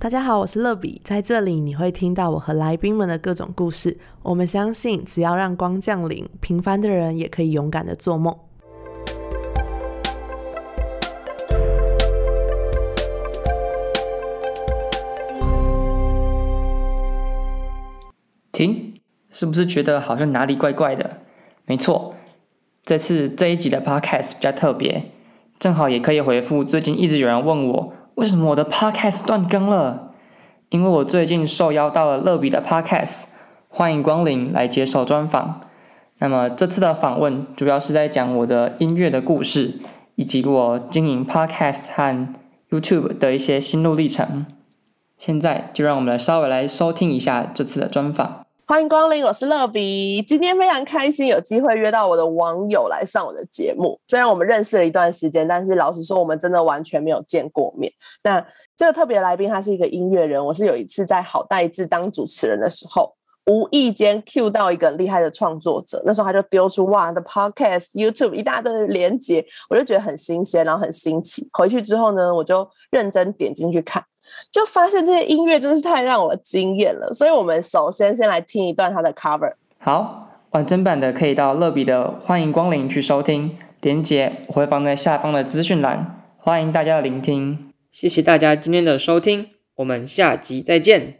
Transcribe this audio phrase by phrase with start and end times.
[0.00, 3.98] 大家好，我是乐比，在这里你会听到我和来宾们的各种故事。
[4.22, 8.34] 我们相信，只要让光降临，平凡的人也可以勇敢的做梦。
[18.50, 18.94] 停，
[19.30, 21.18] 是不是觉得好像哪里怪怪的？
[21.66, 22.14] 没错，
[22.82, 25.10] 这次这一集的 podcast 比较特别，
[25.58, 27.92] 正好也可以回复最近一直有人问我。
[28.20, 30.12] 为什么我的 podcast 断更了？
[30.68, 33.28] 因为我最近受邀到了乐比的 podcast，
[33.70, 35.62] 欢迎光临来接受专访。
[36.18, 39.78] 那么这次的访问主要是在讲我的音乐的故事，
[40.16, 42.34] 以及我经营 podcast 和
[42.68, 44.44] YouTube 的一些心路历程。
[45.16, 48.44] 现在就让我们来稍微来收听一下这次的专访。
[48.70, 50.22] 欢迎光临，我是乐比。
[50.22, 54.00] 今天非常开心有机会约到我的网友来上我的节目。
[54.06, 57.92] 虽然我们认识了一段时间，但是老实说，我们真的完全没有见过面。
[58.22, 58.40] 那
[58.76, 63.12] 这个特别来宾他是一个音乐人，我是有一次在好代志当主持人的时候，
[63.46, 71.48] 无意间 cue 到一个厉害的创作者，那时候他就丢出哇的 podcast、YouTube 一大堆的连接，我就觉得很新鲜，然后很新奇。
[71.54, 74.00] 回去之后呢，我就认真点进去看。
[74.50, 79.52] 就发现这些音乐真是太让我惊艳了，所以我们首先先来听一段他的 cover。
[79.78, 87.72] 好，完整版的可以到乐比的欢迎光临去收听，连接我会放在下方的资讯栏，欢迎大家的聆听。
[87.90, 91.19] 谢谢大家今天的收听，我们下集再见。